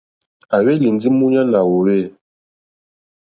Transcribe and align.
À 0.55 0.57
hwélì 0.63 0.87
ndí 0.95 1.07
múɲánà 1.19 1.59
wòòwê. 1.69 1.99